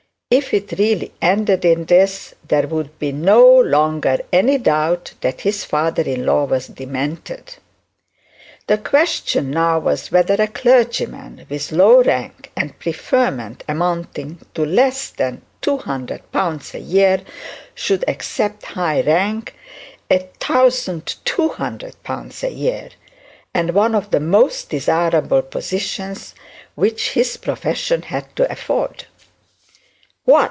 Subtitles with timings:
[0.33, 5.65] If it really ended in this, there would be no longer any doubt that his
[5.65, 7.55] father in law was demented.
[8.67, 15.09] The question now was whether a clergyman with low rank, and preferment amounting to less
[15.09, 17.23] than 200 pounds a year,
[17.75, 19.53] should accept high rank,
[20.07, 22.87] 1200 pounds a year,
[23.53, 26.33] and one of the most desirable positions
[26.75, 29.03] which his profession had to afford!
[29.03, 29.09] 'What!'